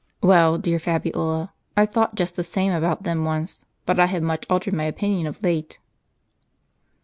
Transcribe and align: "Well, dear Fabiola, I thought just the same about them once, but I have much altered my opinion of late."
"Well, 0.23 0.57
dear 0.57 0.79
Fabiola, 0.79 1.53
I 1.77 1.85
thought 1.85 2.15
just 2.15 2.35
the 2.35 2.43
same 2.43 2.71
about 2.71 3.03
them 3.03 3.23
once, 3.23 3.63
but 3.85 3.99
I 3.99 4.07
have 4.07 4.23
much 4.23 4.47
altered 4.49 4.73
my 4.73 4.85
opinion 4.85 5.27
of 5.27 5.43
late." 5.43 5.77